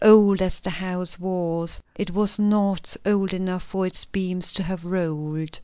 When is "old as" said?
0.03-0.59